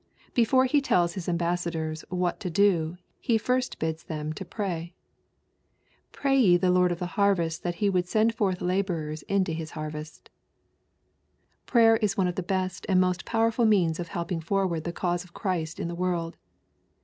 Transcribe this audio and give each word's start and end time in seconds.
Before 0.33 0.65
He 0.65 0.81
tells 0.81 1.13
His 1.13 1.29
ambassadors 1.29 2.03
what 2.09 2.39
to 2.39 2.49
do, 2.49 2.97
He 3.19 3.37
first 3.37 3.77
bids 3.77 4.03
them 4.05 4.33
to 4.33 4.43
pray." 4.43 4.95
Pray 6.11 6.35
ye 6.39 6.57
the 6.57 6.71
Lord 6.71 6.91
of 6.91 6.97
the 6.97 7.05
harvest 7.21 7.61
that 7.61 7.75
He 7.75 7.87
would 7.87 8.07
send 8.07 8.33
forth 8.33 8.61
laborers 8.61 9.21
into 9.29 9.51
his 9.51 9.69
harvest." 9.77 10.31
Prayer 11.67 11.97
is 11.97 12.17
one 12.17 12.27
of 12.27 12.33
the 12.33 12.41
best 12.41 12.83
and 12.89 12.99
most 12.99 13.25
powerful 13.25 13.67
means 13.67 13.99
of 13.99 14.07
helping 14.07 14.41
forward 14.41 14.85
the 14.85 14.91
cause 14.91 15.23
of 15.23 15.35
Christ 15.35 15.79
in 15.79 15.87
the 15.87 15.93
world. 15.93 16.35